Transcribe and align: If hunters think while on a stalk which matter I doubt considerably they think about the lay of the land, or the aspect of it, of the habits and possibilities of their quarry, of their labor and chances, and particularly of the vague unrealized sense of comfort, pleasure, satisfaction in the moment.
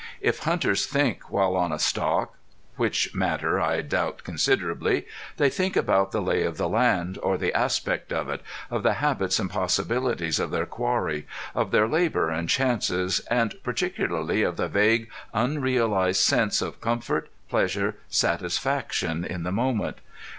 If 0.19 0.39
hunters 0.39 0.87
think 0.87 1.29
while 1.29 1.55
on 1.55 1.71
a 1.71 1.77
stalk 1.77 2.33
which 2.75 3.13
matter 3.13 3.59
I 3.61 3.81
doubt 3.81 4.23
considerably 4.23 5.05
they 5.37 5.47
think 5.47 5.75
about 5.77 6.11
the 6.11 6.23
lay 6.23 6.41
of 6.41 6.57
the 6.57 6.67
land, 6.67 7.19
or 7.21 7.37
the 7.37 7.53
aspect 7.53 8.11
of 8.11 8.27
it, 8.27 8.41
of 8.71 8.81
the 8.81 8.93
habits 8.95 9.37
and 9.37 9.47
possibilities 9.47 10.39
of 10.39 10.49
their 10.49 10.65
quarry, 10.65 11.27
of 11.53 11.69
their 11.69 11.87
labor 11.87 12.31
and 12.31 12.49
chances, 12.49 13.19
and 13.29 13.53
particularly 13.61 14.41
of 14.41 14.57
the 14.57 14.67
vague 14.67 15.07
unrealized 15.35 16.21
sense 16.21 16.63
of 16.63 16.81
comfort, 16.81 17.29
pleasure, 17.47 17.97
satisfaction 18.09 19.23
in 19.23 19.43
the 19.43 19.51
moment. 19.51 19.97